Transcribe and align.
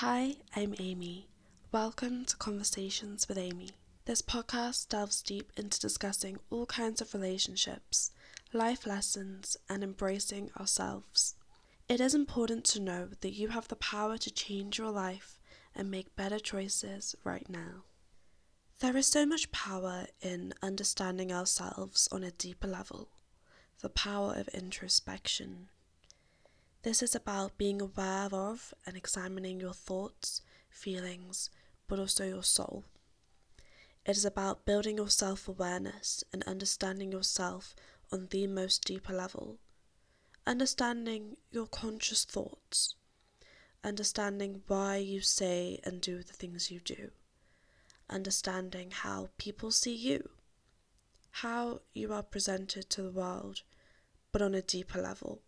Hi, 0.00 0.36
I'm 0.54 0.76
Amy. 0.78 1.26
Welcome 1.72 2.24
to 2.26 2.36
Conversations 2.36 3.26
with 3.26 3.36
Amy. 3.36 3.70
This 4.04 4.22
podcast 4.22 4.90
delves 4.90 5.22
deep 5.22 5.50
into 5.56 5.80
discussing 5.80 6.38
all 6.50 6.66
kinds 6.66 7.00
of 7.00 7.14
relationships, 7.14 8.12
life 8.52 8.86
lessons, 8.86 9.56
and 9.68 9.82
embracing 9.82 10.52
ourselves. 10.56 11.34
It 11.88 12.00
is 12.00 12.14
important 12.14 12.62
to 12.66 12.80
know 12.80 13.08
that 13.22 13.32
you 13.32 13.48
have 13.48 13.66
the 13.66 13.74
power 13.74 14.16
to 14.18 14.30
change 14.30 14.78
your 14.78 14.92
life 14.92 15.40
and 15.74 15.90
make 15.90 16.14
better 16.14 16.38
choices 16.38 17.16
right 17.24 17.48
now. 17.48 17.82
There 18.78 18.96
is 18.96 19.08
so 19.08 19.26
much 19.26 19.50
power 19.50 20.06
in 20.22 20.54
understanding 20.62 21.32
ourselves 21.32 22.08
on 22.12 22.22
a 22.22 22.30
deeper 22.30 22.68
level, 22.68 23.08
the 23.80 23.90
power 23.90 24.34
of 24.36 24.46
introspection. 24.54 25.70
This 26.82 27.02
is 27.02 27.14
about 27.14 27.58
being 27.58 27.80
aware 27.80 28.28
of 28.32 28.72
and 28.86 28.96
examining 28.96 29.60
your 29.60 29.72
thoughts, 29.72 30.42
feelings, 30.70 31.50
but 31.86 31.98
also 31.98 32.24
your 32.24 32.42
soul. 32.42 32.84
It 34.06 34.16
is 34.16 34.24
about 34.24 34.64
building 34.64 34.96
your 34.96 35.10
self 35.10 35.48
awareness 35.48 36.24
and 36.32 36.42
understanding 36.44 37.12
yourself 37.12 37.74
on 38.10 38.28
the 38.30 38.46
most 38.46 38.84
deeper 38.84 39.12
level. 39.12 39.58
Understanding 40.46 41.36
your 41.50 41.66
conscious 41.66 42.24
thoughts. 42.24 42.94
Understanding 43.84 44.62
why 44.66 44.96
you 44.96 45.20
say 45.20 45.80
and 45.84 46.00
do 46.00 46.22
the 46.22 46.32
things 46.32 46.70
you 46.70 46.80
do 46.80 47.10
understanding 48.10 48.90
how 48.90 49.28
people 49.36 49.70
see 49.70 49.94
you, 49.94 50.30
how 51.30 51.80
you 51.92 52.12
are 52.12 52.22
presented 52.22 52.88
to 52.90 53.02
the 53.02 53.10
world, 53.10 53.62
but 54.32 54.42
on 54.42 54.54
a 54.54 54.62
deeper 54.62 55.00
level. 55.00 55.42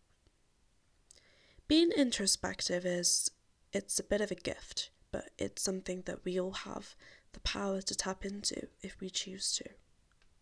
Being 1.71 1.93
introspective 1.93 2.85
is 2.85 3.31
it's 3.73 4.01
a 4.01 4.03
bit 4.03 4.21
of 4.21 4.33
a 4.33 4.35
gift, 4.35 4.91
but 5.13 5.31
it's 5.39 5.63
something 5.63 6.03
that 6.05 6.25
we 6.25 6.41
all 6.41 6.51
have 6.51 6.97
the 7.33 7.39
power 7.39 7.81
to 7.81 7.95
tap 7.95 8.25
into 8.25 8.67
if 8.83 8.99
we 8.99 9.09
choose 9.09 9.53
to. 9.59 9.67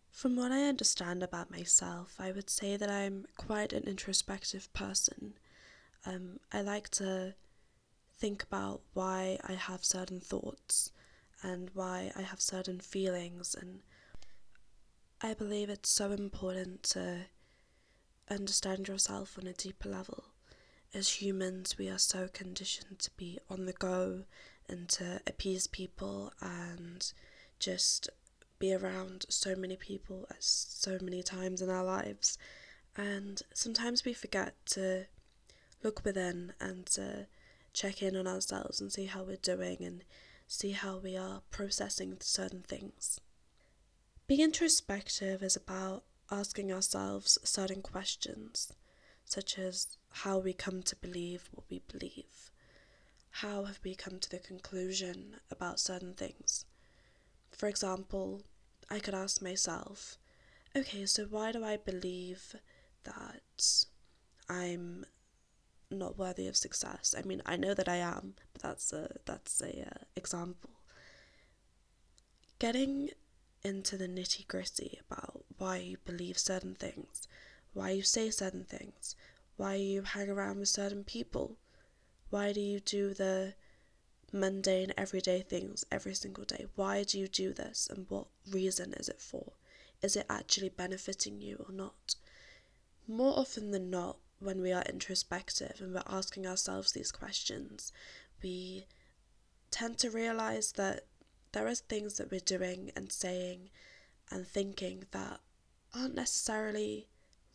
From 0.09 0.35
what 0.35 0.51
I 0.51 0.63
understand 0.63 1.21
about 1.21 1.51
myself, 1.51 2.15
I 2.17 2.31
would 2.31 2.49
say 2.49 2.77
that 2.77 2.89
I'm 2.89 3.27
quite 3.37 3.73
an 3.73 3.83
introspective 3.83 4.73
person. 4.73 5.35
Um, 6.03 6.39
I 6.51 6.61
like 6.63 6.89
to 6.97 7.35
think 8.17 8.41
about 8.41 8.81
why 8.95 9.37
I 9.47 9.53
have 9.53 9.85
certain 9.85 10.21
thoughts 10.21 10.91
and 11.43 11.69
why 11.75 12.11
I 12.15 12.23
have 12.23 12.41
certain 12.41 12.79
feelings 12.79 13.53
and 13.53 13.81
I 15.21 15.35
believe 15.35 15.69
it's 15.69 15.91
so 15.91 16.11
important 16.11 16.81
to 16.95 17.25
understand 18.31 18.87
yourself 18.87 19.37
on 19.37 19.45
a 19.45 19.53
deeper 19.53 19.89
level. 19.89 20.23
As 20.91 21.21
humans, 21.21 21.77
we 21.77 21.87
are 21.87 21.99
so 21.99 22.27
conditioned 22.27 22.97
to 22.99 23.11
be 23.11 23.37
on 23.47 23.65
the 23.65 23.73
go 23.73 24.23
and 24.67 24.89
to 24.89 25.21
appease 25.27 25.67
people 25.67 26.33
and 26.41 27.13
just 27.59 28.09
be 28.57 28.73
around 28.73 29.25
so 29.29 29.55
many 29.55 29.75
people 29.75 30.25
at 30.31 30.43
so 30.43 30.97
many 31.01 31.21
times 31.21 31.61
in 31.61 31.69
our 31.69 31.83
lives. 31.83 32.39
And 32.97 33.41
sometimes 33.53 34.03
we 34.03 34.13
forget 34.13 34.55
to 34.71 35.05
look 35.83 36.03
within 36.03 36.53
and 36.59 36.87
to 36.87 37.27
check 37.71 38.01
in 38.01 38.15
on 38.15 38.25
ourselves 38.27 38.81
and 38.81 38.91
see 38.91 39.05
how 39.05 39.23
we're 39.23 39.37
doing 39.37 39.77
and 39.81 40.03
see 40.47 40.71
how 40.71 40.97
we 40.97 41.15
are 41.15 41.43
processing 41.51 42.17
certain 42.19 42.63
things. 42.63 43.21
Being 44.25 44.41
introspective 44.41 45.43
is 45.43 45.55
about 45.55 46.03
asking 46.31 46.71
ourselves 46.73 47.37
certain 47.43 47.83
questions, 47.83 48.73
such 49.29 49.57
as 49.57 49.97
how 50.11 50.37
we 50.37 50.53
come 50.53 50.83
to 50.83 50.95
believe 50.95 51.49
what 51.51 51.65
we 51.69 51.81
believe. 51.91 52.51
How 53.31 53.65
have 53.65 53.79
we 53.83 53.95
come 53.95 54.19
to 54.19 54.29
the 54.29 54.39
conclusion 54.39 55.35
about 55.51 55.79
certain 55.79 56.13
things? 56.13 56.65
For 57.51 57.67
example, 57.67 58.41
I 58.89 58.99
could 58.99 59.13
ask 59.13 59.41
myself, 59.41 60.17
okay, 60.75 61.05
so 61.05 61.25
why 61.25 61.51
do 61.51 61.63
I 61.63 61.77
believe 61.77 62.55
that 63.03 63.85
I'm 64.49 65.05
not 65.91 66.17
worthy 66.17 66.47
of 66.47 66.55
success. 66.55 67.15
I 67.17 67.23
mean, 67.23 67.41
I 67.45 67.55
know 67.55 67.73
that 67.73 67.89
I 67.89 67.97
am, 67.97 68.35
but 68.53 68.61
that's 68.61 68.93
a 68.93 69.09
that's 69.25 69.61
a 69.61 69.87
uh, 69.87 70.03
example. 70.15 70.71
Getting 72.59 73.09
into 73.63 73.97
the 73.97 74.07
nitty 74.07 74.47
gritty 74.47 74.99
about 75.09 75.43
why 75.57 75.77
you 75.77 75.97
believe 76.05 76.37
certain 76.37 76.75
things, 76.75 77.27
why 77.73 77.91
you 77.91 78.03
say 78.03 78.29
certain 78.29 78.63
things, 78.63 79.15
why 79.57 79.75
you 79.75 80.01
hang 80.03 80.29
around 80.29 80.59
with 80.59 80.69
certain 80.69 81.03
people, 81.03 81.57
why 82.29 82.53
do 82.53 82.61
you 82.61 82.79
do 82.79 83.13
the 83.13 83.53
mundane 84.31 84.93
everyday 84.97 85.41
things 85.41 85.85
every 85.91 86.13
single 86.13 86.45
day? 86.45 86.67
Why 86.75 87.03
do 87.03 87.19
you 87.19 87.27
do 87.27 87.53
this 87.53 87.87
and 87.89 88.05
what 88.09 88.27
reason 88.49 88.93
is 88.93 89.09
it 89.09 89.21
for? 89.21 89.53
Is 90.01 90.15
it 90.15 90.25
actually 90.29 90.69
benefiting 90.69 91.41
you 91.41 91.65
or 91.67 91.73
not? 91.73 92.15
More 93.07 93.37
often 93.37 93.71
than 93.71 93.89
not, 93.89 94.17
when 94.39 94.61
we 94.61 94.71
are 94.71 94.83
introspective 94.83 95.81
and 95.81 95.93
we're 95.93 96.01
asking 96.07 96.47
ourselves 96.47 96.93
these 96.93 97.11
questions, 97.11 97.91
we 98.41 98.85
tend 99.69 99.97
to 99.97 100.09
realize 100.09 100.71
that 100.73 101.05
there 101.51 101.67
are 101.67 101.75
things 101.75 102.17
that 102.17 102.31
we're 102.31 102.39
doing 102.39 102.91
and 102.95 103.11
saying 103.11 103.69
and 104.31 104.47
thinking 104.47 105.03
that 105.11 105.41
aren't 105.93 106.15
necessarily 106.15 107.07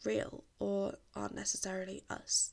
real 0.04 0.44
or 0.58 0.94
aren't 1.14 1.34
necessarily 1.34 2.02
us. 2.10 2.52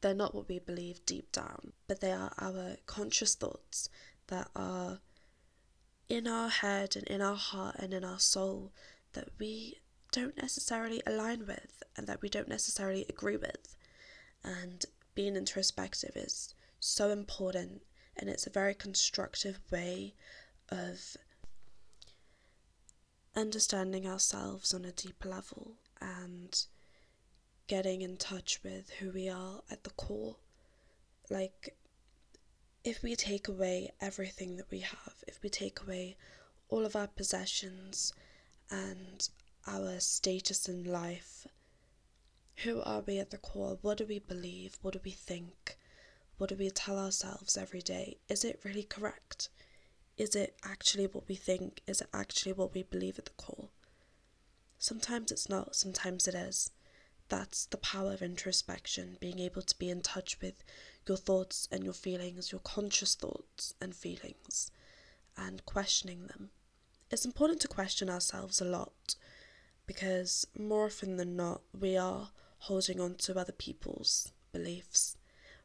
They're 0.00 0.14
not 0.14 0.34
what 0.34 0.48
we 0.48 0.58
believe 0.58 1.04
deep 1.04 1.30
down, 1.32 1.72
but 1.86 2.00
they 2.00 2.12
are 2.12 2.32
our 2.38 2.76
conscious 2.86 3.34
thoughts 3.34 3.88
that 4.28 4.48
are 4.56 5.00
in 6.08 6.26
our 6.26 6.48
head 6.48 6.96
and 6.96 7.06
in 7.06 7.20
our 7.20 7.36
heart 7.36 7.76
and 7.78 7.92
in 7.92 8.04
our 8.04 8.18
soul 8.18 8.72
that 9.12 9.28
we 9.38 9.78
don't 10.12 10.36
necessarily 10.36 11.02
align 11.06 11.46
with 11.46 11.82
and 11.96 12.06
that 12.06 12.22
we 12.22 12.28
don't 12.28 12.48
necessarily 12.48 13.04
agree 13.08 13.36
with. 13.36 13.76
And 14.42 14.84
being 15.14 15.36
introspective 15.36 16.16
is 16.16 16.54
so 16.80 17.10
important 17.10 17.82
and 18.16 18.28
it's 18.28 18.46
a 18.46 18.50
very 18.50 18.74
constructive 18.74 19.60
way 19.70 20.14
of 20.70 21.16
understanding 23.36 24.06
ourselves 24.06 24.74
on 24.74 24.84
a 24.84 24.92
deeper 24.92 25.28
level 25.28 25.76
and 26.00 26.64
getting 27.66 28.02
in 28.02 28.16
touch 28.16 28.60
with 28.62 28.90
who 28.98 29.10
we 29.10 29.28
are 29.28 29.62
at 29.70 29.84
the 29.84 29.90
core. 29.90 30.36
Like, 31.28 31.76
if 32.82 33.02
we 33.02 33.14
take 33.14 33.48
away 33.48 33.92
everything 34.00 34.56
that 34.56 34.70
we 34.70 34.80
have, 34.80 35.14
if 35.28 35.42
we 35.42 35.48
take 35.48 35.80
away 35.80 36.16
all 36.68 36.86
of 36.86 36.96
our 36.96 37.08
possessions 37.08 38.12
and 38.70 39.28
our 39.66 40.00
status 40.00 40.68
in 40.68 40.84
life. 40.84 41.46
Who 42.64 42.80
are 42.82 43.02
we 43.06 43.18
at 43.18 43.30
the 43.30 43.38
core? 43.38 43.78
What 43.82 43.98
do 43.98 44.06
we 44.06 44.18
believe? 44.18 44.78
What 44.82 44.94
do 44.94 45.00
we 45.04 45.10
think? 45.10 45.76
What 46.38 46.50
do 46.50 46.56
we 46.56 46.70
tell 46.70 46.98
ourselves 46.98 47.56
every 47.56 47.82
day? 47.82 48.18
Is 48.28 48.44
it 48.44 48.60
really 48.64 48.82
correct? 48.82 49.48
Is 50.16 50.34
it 50.34 50.56
actually 50.64 51.06
what 51.06 51.28
we 51.28 51.34
think? 51.34 51.82
Is 51.86 52.00
it 52.00 52.08
actually 52.14 52.52
what 52.52 52.74
we 52.74 52.82
believe 52.82 53.18
at 53.18 53.24
the 53.26 53.30
core? 53.32 53.68
Sometimes 54.82 55.30
it's 55.30 55.46
not, 55.46 55.76
sometimes 55.76 56.26
it 56.26 56.34
is. 56.34 56.70
That's 57.28 57.66
the 57.66 57.76
power 57.76 58.14
of 58.14 58.22
introspection, 58.22 59.18
being 59.20 59.38
able 59.38 59.60
to 59.60 59.78
be 59.78 59.90
in 59.90 60.00
touch 60.00 60.40
with 60.40 60.64
your 61.06 61.18
thoughts 61.18 61.68
and 61.70 61.84
your 61.84 61.92
feelings, 61.92 62.50
your 62.50 62.62
conscious 62.62 63.14
thoughts 63.14 63.74
and 63.78 63.94
feelings, 63.94 64.70
and 65.36 65.64
questioning 65.66 66.28
them. 66.28 66.48
It's 67.10 67.26
important 67.26 67.60
to 67.60 67.68
question 67.68 68.08
ourselves 68.08 68.58
a 68.58 68.64
lot 68.64 69.16
because 69.86 70.46
more 70.58 70.86
often 70.86 71.18
than 71.18 71.36
not, 71.36 71.60
we 71.78 71.98
are 71.98 72.30
holding 72.60 73.00
on 73.00 73.16
to 73.16 73.38
other 73.38 73.52
people's 73.52 74.32
beliefs. 74.50 75.18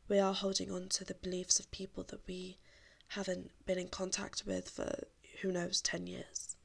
We 0.09 0.19
are 0.19 0.33
holding 0.33 0.69
on 0.69 0.89
to 0.89 1.05
the 1.05 1.13
beliefs 1.13 1.57
of 1.57 1.71
people 1.71 2.03
that 2.09 2.27
we 2.27 2.57
haven't 3.07 3.51
been 3.65 3.79
in 3.79 3.87
contact 3.87 4.43
with 4.45 4.69
for 4.69 5.05
who 5.41 5.53
knows 5.53 5.79
10 5.81 6.05
years. 6.05 6.57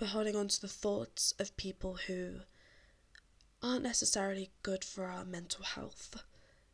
We're 0.00 0.06
holding 0.06 0.34
on 0.34 0.48
to 0.48 0.60
the 0.62 0.66
thoughts 0.66 1.34
of 1.38 1.58
people 1.58 1.98
who 2.06 2.36
aren't 3.62 3.82
necessarily 3.82 4.50
good 4.62 4.82
for 4.82 5.04
our 5.04 5.26
mental 5.26 5.62
health, 5.62 6.16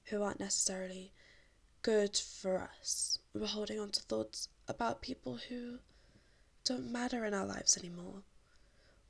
who 0.05 0.23
aren't 0.23 0.38
necessarily 0.38 1.12
good 1.82 2.17
for 2.17 2.70
us. 2.81 3.19
We're 3.34 3.46
holding 3.46 3.81
on 3.81 3.90
to 3.90 4.00
thoughts 4.00 4.49
about 4.69 5.02
people 5.02 5.40
who 5.49 5.81
don't 6.64 6.93
matter 6.93 7.25
in 7.25 7.34
our 7.34 7.46
lives 7.46 7.76
anymore. 7.76 8.23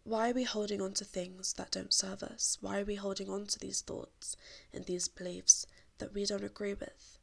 Why 0.02 0.30
are 0.30 0.34
we 0.34 0.44
holding 0.44 0.80
on 0.80 0.94
to 0.94 1.04
things 1.04 1.52
that 1.58 1.72
don't 1.72 1.92
serve 1.92 2.22
us? 2.22 2.56
Why 2.62 2.80
are 2.80 2.86
we 2.86 2.94
holding 2.94 3.28
on 3.28 3.44
to 3.48 3.58
these 3.58 3.82
thoughts 3.82 4.34
and 4.72 4.86
these 4.86 5.08
beliefs 5.08 5.66
that 5.98 6.14
we 6.14 6.24
don't 6.24 6.42
agree 6.42 6.72
with? 6.72 7.18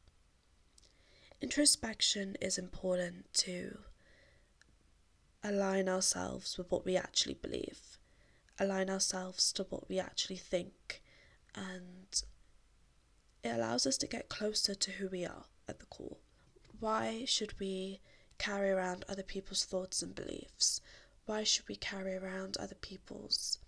Introspection 1.42 2.36
is 2.40 2.56
important 2.56 3.32
to 3.34 3.78
align 5.44 5.88
ourselves 5.88 6.56
with 6.56 6.70
what 6.70 6.86
we 6.86 6.96
actually 6.96 7.34
believe, 7.34 7.98
align 8.58 8.88
ourselves 8.88 9.52
to 9.52 9.64
what 9.64 9.88
we 9.88 9.98
actually 9.98 10.38
think, 10.38 11.02
and 11.54 12.22
it 13.44 13.50
allows 13.50 13.86
us 13.86 13.98
to 13.98 14.06
get 14.06 14.30
closer 14.30 14.74
to 14.74 14.92
who 14.92 15.08
we 15.08 15.24
are 15.24 15.44
at 15.68 15.78
the 15.78 15.86
core. 15.86 16.16
why 16.80 17.24
should 17.26 17.58
we 17.60 18.00
carry 18.38 18.70
around 18.70 19.04
other 19.08 19.22
people's 19.22 19.64
thoughts 19.64 20.02
and 20.02 20.14
beliefs? 20.14 20.80
Why 21.26 21.44
should 21.44 21.68
we 21.68 21.76
carry 21.76 22.14
around 22.14 22.56
other 22.56 22.74
people's 22.74 23.58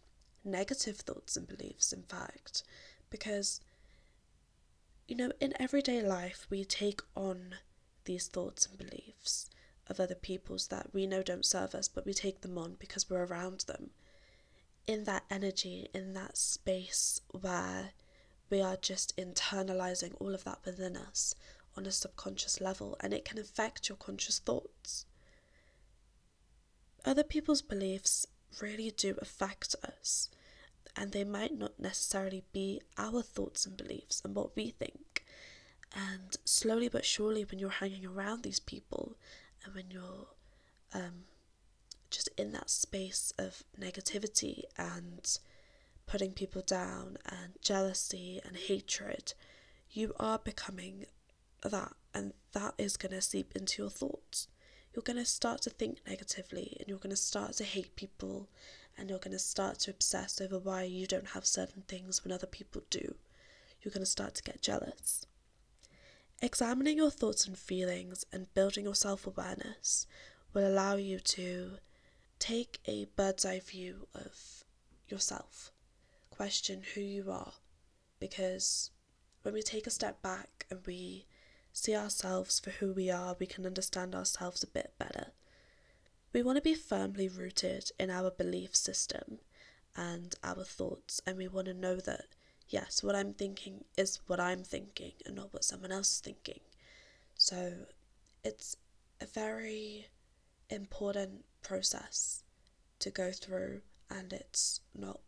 negative 0.44 0.96
thoughts 0.96 1.36
and 1.36 1.46
beliefs, 1.46 1.92
in 1.92 2.02
fact? 2.02 2.62
Because, 3.08 3.60
you 5.06 5.16
know, 5.16 5.30
in 5.40 5.54
everyday 5.60 6.02
life, 6.02 6.46
we 6.50 6.64
take 6.64 7.00
on 7.14 7.54
these 8.04 8.26
thoughts 8.28 8.66
and 8.66 8.76
beliefs 8.76 9.48
of 9.88 10.00
other 10.00 10.14
people's 10.14 10.68
that 10.68 10.92
we 10.92 11.06
know 11.06 11.22
don't 11.22 11.46
serve 11.46 11.74
us, 11.74 11.88
but 11.88 12.06
we 12.06 12.12
take 12.12 12.40
them 12.40 12.58
on 12.58 12.76
because 12.78 13.08
we're 13.08 13.24
around 13.24 13.60
them. 13.66 13.90
In 14.86 15.04
that 15.04 15.24
energy, 15.30 15.88
in 15.94 16.14
that 16.14 16.36
space 16.36 17.20
where 17.30 17.90
we 18.50 18.60
are 18.60 18.76
just 18.76 19.16
internalizing 19.16 20.14
all 20.20 20.34
of 20.34 20.44
that 20.44 20.60
within 20.64 20.96
us 20.96 21.34
on 21.76 21.86
a 21.86 21.92
subconscious 21.92 22.60
level, 22.60 22.96
and 23.00 23.12
it 23.12 23.24
can 23.24 23.38
affect 23.38 23.88
your 23.88 23.96
conscious 23.96 24.38
thoughts. 24.38 25.06
Other 27.04 27.24
people's 27.24 27.62
beliefs 27.62 28.26
really 28.60 28.90
do 28.90 29.16
affect 29.20 29.74
us, 29.84 30.30
and 30.96 31.12
they 31.12 31.24
might 31.24 31.56
not 31.56 31.78
necessarily 31.78 32.44
be 32.52 32.80
our 32.96 33.22
thoughts 33.22 33.66
and 33.66 33.76
beliefs 33.76 34.22
and 34.24 34.34
what 34.34 34.56
we 34.56 34.70
think. 34.70 35.24
And 35.94 36.36
slowly 36.44 36.88
but 36.88 37.04
surely, 37.04 37.44
when 37.44 37.58
you're 37.58 37.70
hanging 37.70 38.06
around 38.06 38.42
these 38.42 38.60
people 38.60 39.16
and 39.66 39.74
when 39.74 39.90
you're 39.90 40.28
um, 40.94 41.24
just 42.10 42.28
in 42.38 42.52
that 42.52 42.70
space 42.70 43.32
of 43.38 43.64
negativity 43.78 44.62
and 44.78 45.38
putting 46.06 46.30
people 46.30 46.62
down 46.62 47.18
and 47.26 47.54
jealousy 47.60 48.40
and 48.46 48.56
hatred, 48.56 49.34
you 49.90 50.14
are 50.20 50.38
becoming 50.38 51.04
that, 51.62 51.92
and 52.14 52.32
that 52.52 52.74
is 52.78 52.96
going 52.96 53.12
to 53.12 53.20
seep 53.20 53.52
into 53.56 53.82
your 53.82 53.90
thoughts. 53.90 54.46
You're 54.94 55.02
going 55.02 55.18
to 55.18 55.24
start 55.24 55.62
to 55.62 55.70
think 55.70 55.98
negatively, 56.06 56.76
and 56.78 56.88
you're 56.88 56.98
going 56.98 57.10
to 57.10 57.16
start 57.16 57.54
to 57.54 57.64
hate 57.64 57.96
people, 57.96 58.48
and 58.96 59.10
you're 59.10 59.18
going 59.18 59.32
to 59.32 59.38
start 59.38 59.80
to 59.80 59.90
obsess 59.90 60.40
over 60.40 60.58
why 60.58 60.84
you 60.84 61.06
don't 61.06 61.30
have 61.30 61.44
certain 61.44 61.82
things 61.82 62.22
when 62.24 62.32
other 62.32 62.46
people 62.46 62.82
do. 62.88 63.16
You're 63.82 63.92
going 63.92 64.04
to 64.04 64.06
start 64.06 64.34
to 64.36 64.42
get 64.42 64.62
jealous. 64.62 65.26
Examining 66.42 66.96
your 66.96 67.10
thoughts 67.10 67.46
and 67.46 67.56
feelings 67.56 68.24
and 68.32 68.52
building 68.54 68.84
your 68.84 68.94
self 68.94 69.26
awareness 69.26 70.06
will 70.52 70.66
allow 70.66 70.96
you 70.96 71.18
to 71.18 71.78
take 72.38 72.78
a 72.86 73.06
bird's 73.16 73.44
eye 73.44 73.60
view 73.60 74.06
of 74.14 74.64
yourself 75.08 75.72
question 76.30 76.82
who 76.94 77.00
you 77.00 77.30
are 77.30 77.54
because 78.20 78.90
when 79.42 79.54
we 79.54 79.62
take 79.62 79.86
a 79.86 79.90
step 79.90 80.20
back 80.22 80.66
and 80.70 80.80
we 80.86 81.24
see 81.72 81.94
ourselves 81.94 82.58
for 82.58 82.70
who 82.70 82.92
we 82.92 83.10
are, 83.10 83.36
we 83.38 83.46
can 83.46 83.66
understand 83.66 84.14
ourselves 84.14 84.62
a 84.62 84.66
bit 84.66 84.92
better. 84.98 85.28
We 86.32 86.42
want 86.42 86.56
to 86.56 86.62
be 86.62 86.74
firmly 86.74 87.28
rooted 87.28 87.90
in 87.98 88.10
our 88.10 88.30
belief 88.30 88.74
system 88.74 89.38
and 89.94 90.34
our 90.42 90.64
thoughts, 90.64 91.20
and 91.26 91.36
we 91.36 91.48
want 91.48 91.66
to 91.66 91.74
know 91.74 91.96
that, 91.96 92.26
yes, 92.68 93.02
what 93.02 93.14
I'm 93.14 93.32
thinking 93.32 93.84
is 93.96 94.20
what 94.26 94.40
I'm 94.40 94.62
thinking 94.62 95.12
and 95.24 95.36
not 95.36 95.52
what 95.52 95.64
someone 95.64 95.92
else 95.92 96.12
is 96.12 96.20
thinking. 96.20 96.60
So 97.34 97.72
it's 98.44 98.76
a 99.20 99.26
very 99.26 100.08
important 100.70 101.44
process 101.62 102.42
to 102.98 103.10
go 103.10 103.30
through, 103.30 103.82
and 104.10 104.32
it's 104.32 104.80
not 104.94 105.20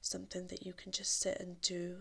something 0.00 0.46
that 0.48 0.64
you 0.64 0.72
can 0.72 0.92
just 0.92 1.20
sit 1.20 1.38
and 1.40 1.60
do 1.60 1.98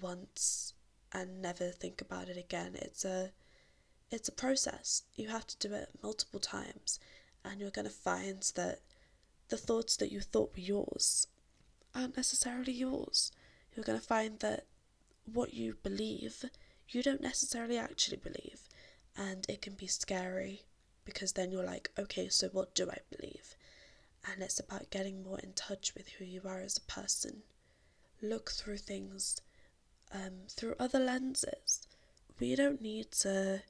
once 0.00 0.74
and 1.12 1.42
never 1.42 1.70
think 1.70 2.00
about 2.00 2.28
it 2.28 2.36
again. 2.36 2.72
It's 2.74 3.04
a 3.04 3.30
it's 4.10 4.28
a 4.28 4.32
process. 4.32 5.04
You 5.14 5.28
have 5.28 5.46
to 5.46 5.68
do 5.68 5.74
it 5.74 5.88
multiple 6.02 6.40
times 6.40 7.00
and 7.44 7.60
you're 7.60 7.70
going 7.70 7.86
to 7.86 7.90
find 7.90 8.42
that 8.54 8.80
the 9.48 9.56
thoughts 9.56 9.96
that 9.96 10.12
you 10.12 10.20
thought 10.20 10.52
were 10.54 10.60
yours 10.60 11.26
aren't 11.94 12.16
necessarily 12.16 12.72
yours. 12.72 13.32
You're 13.74 13.84
going 13.84 13.98
to 13.98 14.04
find 14.04 14.38
that 14.40 14.66
what 15.32 15.54
you 15.54 15.76
believe, 15.82 16.44
you 16.88 17.02
don't 17.02 17.22
necessarily 17.22 17.78
actually 17.78 18.18
believe. 18.18 18.68
And 19.16 19.46
it 19.48 19.62
can 19.62 19.74
be 19.74 19.86
scary 19.86 20.62
because 21.04 21.32
then 21.32 21.50
you're 21.50 21.64
like, 21.64 21.90
okay, 21.98 22.28
so 22.28 22.48
what 22.48 22.74
do 22.74 22.90
I 22.90 22.98
believe? 23.14 23.56
and 24.30 24.42
it's 24.42 24.60
about 24.60 24.90
getting 24.90 25.22
more 25.22 25.38
in 25.40 25.52
touch 25.52 25.94
with 25.94 26.08
who 26.10 26.24
you 26.24 26.42
are 26.44 26.60
as 26.60 26.76
a 26.76 26.92
person. 26.92 27.42
Look 28.20 28.50
through 28.50 28.78
things 28.78 29.40
um, 30.12 30.46
through 30.48 30.76
other 30.78 31.00
lenses. 31.00 31.86
We 32.38 32.54
don't 32.54 32.80
need 32.80 33.10
to 33.22 33.62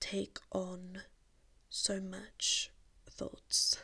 take 0.00 0.38
on 0.52 1.02
so 1.68 2.00
much 2.00 2.70
thoughts. 3.10 3.82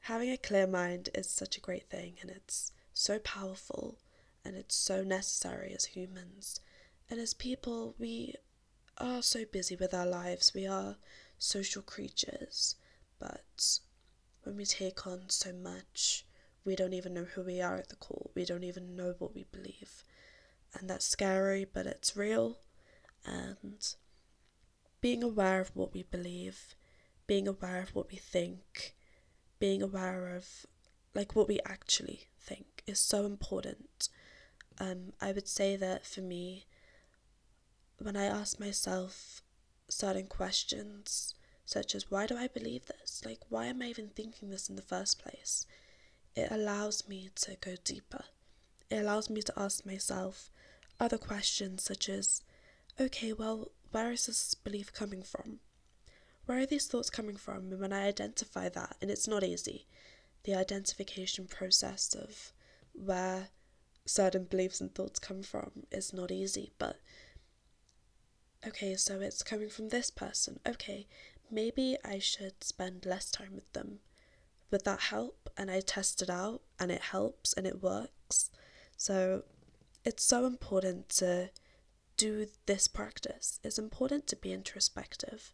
Having 0.00 0.30
a 0.30 0.36
clear 0.36 0.66
mind 0.66 1.08
is 1.14 1.30
such 1.30 1.56
a 1.56 1.60
great 1.60 1.88
thing 1.88 2.14
and 2.20 2.30
it's 2.30 2.72
so 2.92 3.18
powerful 3.18 3.96
and 4.44 4.56
it's 4.56 4.74
so 4.74 5.02
necessary 5.02 5.72
as 5.74 5.86
humans. 5.86 6.60
And 7.08 7.20
as 7.20 7.34
people, 7.34 7.94
we 7.98 8.34
are 8.98 9.22
so 9.22 9.44
busy 9.44 9.76
with 9.76 9.94
our 9.94 10.06
lives, 10.06 10.52
we 10.54 10.66
are 10.66 10.96
social 11.38 11.82
creatures, 11.82 12.76
but 13.18 13.78
when 14.42 14.56
we 14.56 14.64
take 14.64 15.06
on 15.06 15.28
so 15.28 15.52
much, 15.52 16.24
we 16.64 16.76
don't 16.76 16.92
even 16.92 17.14
know 17.14 17.24
who 17.24 17.42
we 17.42 17.60
are 17.60 17.76
at 17.76 17.88
the 17.88 17.96
core. 17.96 18.30
We 18.34 18.44
don't 18.44 18.64
even 18.64 18.94
know 18.94 19.14
what 19.18 19.34
we 19.34 19.44
believe. 19.50 20.04
And 20.78 20.88
that's 20.88 21.06
scary, 21.06 21.64
but 21.64 21.86
it's 21.86 22.16
real. 22.16 22.58
And 23.24 23.94
being 25.00 25.22
aware 25.22 25.60
of 25.60 25.70
what 25.74 25.92
we 25.92 26.04
believe, 26.04 26.74
being 27.26 27.48
aware 27.48 27.80
of 27.82 27.94
what 27.94 28.10
we 28.10 28.16
think, 28.16 28.94
being 29.58 29.82
aware 29.82 30.34
of 30.34 30.66
like 31.14 31.36
what 31.36 31.48
we 31.48 31.60
actually 31.66 32.28
think 32.38 32.82
is 32.86 32.98
so 32.98 33.26
important. 33.26 34.08
Um, 34.78 35.12
I 35.20 35.32
would 35.32 35.48
say 35.48 35.76
that 35.76 36.06
for 36.06 36.20
me, 36.20 36.66
when 37.98 38.16
I 38.16 38.24
ask 38.24 38.58
myself 38.58 39.42
certain 39.88 40.26
questions, 40.26 41.34
such 41.64 41.94
as 41.94 42.10
why 42.10 42.26
do 42.26 42.36
I 42.36 42.48
believe 42.48 42.86
this? 42.86 43.22
Like, 43.24 43.40
why 43.48 43.66
am 43.66 43.82
I 43.82 43.86
even 43.86 44.08
thinking 44.08 44.50
this 44.50 44.68
in 44.68 44.76
the 44.76 44.82
first 44.82 45.22
place? 45.22 45.66
It 46.34 46.50
allows 46.50 47.08
me 47.08 47.30
to 47.36 47.56
go 47.60 47.76
deeper. 47.84 48.24
It 48.90 48.96
allows 48.96 49.30
me 49.30 49.42
to 49.42 49.52
ask 49.56 49.86
myself 49.86 50.50
other 50.98 51.18
questions, 51.18 51.82
such 51.82 52.08
as, 52.08 52.42
okay, 53.00 53.32
well, 53.32 53.70
where 53.90 54.12
is 54.12 54.26
this 54.26 54.54
belief 54.54 54.92
coming 54.92 55.22
from? 55.22 55.60
Where 56.46 56.58
are 56.58 56.66
these 56.66 56.86
thoughts 56.86 57.10
coming 57.10 57.36
from? 57.36 57.70
And 57.70 57.80
when 57.80 57.92
I 57.92 58.06
identify 58.06 58.68
that, 58.70 58.96
and 59.00 59.10
it's 59.10 59.28
not 59.28 59.44
easy, 59.44 59.86
the 60.44 60.54
identification 60.54 61.46
process 61.46 62.14
of 62.14 62.52
where 62.92 63.48
certain 64.04 64.44
beliefs 64.44 64.80
and 64.80 64.94
thoughts 64.94 65.18
come 65.18 65.42
from 65.42 65.86
is 65.90 66.12
not 66.12 66.30
easy, 66.30 66.72
but 66.78 66.96
okay, 68.66 68.96
so 68.96 69.20
it's 69.20 69.42
coming 69.42 69.68
from 69.68 69.88
this 69.88 70.10
person. 70.10 70.60
Okay, 70.66 71.06
maybe 71.50 71.96
I 72.04 72.18
should 72.18 72.62
spend 72.62 73.06
less 73.06 73.30
time 73.30 73.54
with 73.54 73.72
them. 73.72 74.00
Would 74.70 74.84
that 74.84 75.00
help? 75.00 75.50
And 75.56 75.70
I 75.70 75.80
test 75.80 76.22
it 76.22 76.30
out 76.30 76.62
and 76.78 76.90
it 76.90 77.02
helps 77.02 77.52
and 77.52 77.66
it 77.66 77.82
works. 77.82 78.50
So 78.96 79.42
it's 80.04 80.24
so 80.24 80.46
important 80.46 81.08
to 81.10 81.50
do 82.16 82.46
this 82.66 82.88
practice. 82.88 83.60
It's 83.62 83.78
important 83.78 84.26
to 84.28 84.36
be 84.36 84.52
introspective 84.52 85.52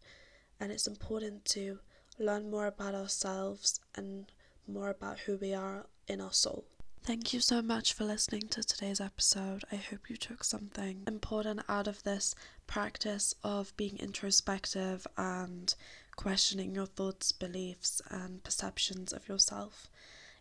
and 0.59 0.71
it's 0.71 0.87
important 0.87 1.45
to 1.45 1.79
learn 2.17 2.49
more 2.49 2.67
about 2.67 2.95
ourselves 2.95 3.79
and 3.95 4.31
more 4.67 4.89
about 4.89 5.19
who 5.19 5.37
we 5.37 5.53
are 5.53 5.87
in 6.07 6.21
our 6.21 6.33
soul. 6.33 6.65
Thank 7.03 7.33
you 7.33 7.39
so 7.39 7.61
much 7.61 7.93
for 7.93 8.03
listening 8.03 8.49
to 8.49 8.63
today's 8.63 9.01
episode. 9.01 9.63
I 9.71 9.77
hope 9.77 10.09
you 10.09 10.17
took 10.17 10.43
something 10.43 11.03
important 11.07 11.61
out 11.67 11.87
of 11.87 12.03
this 12.03 12.35
practice 12.67 13.33
of 13.43 13.75
being 13.77 13.97
introspective 13.97 15.07
and 15.17 15.73
questioning 16.15 16.75
your 16.75 16.85
thoughts, 16.85 17.31
beliefs, 17.31 18.01
and 18.09 18.43
perceptions 18.43 19.11
of 19.11 19.27
yourself 19.27 19.89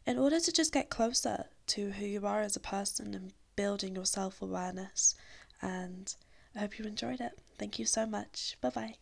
in 0.07 0.19
order 0.19 0.41
to 0.41 0.53
just 0.53 0.73
get 0.73 0.91
closer 0.91 1.47
to 1.69 1.93
who 1.93 2.05
you 2.05 2.27
are 2.27 2.43
as 2.43 2.57
a 2.57 2.61
person 2.61 3.15
and 3.15 3.33
building 3.57 3.95
your 3.95 4.07
self 4.07 4.43
awareness. 4.43 5.15
And 5.62 6.15
I 6.55 6.61
hope 6.61 6.79
you 6.79 6.85
enjoyed 6.85 7.21
it. 7.21 7.33
Thank 7.59 7.79
you 7.79 7.87
so 7.87 8.05
much. 8.05 8.57
Bye 8.61 8.71
bye. 8.71 8.95